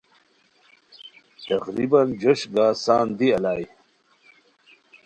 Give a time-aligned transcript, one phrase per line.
[1.47, 3.65] تقریباً جوش گز سان دی الائے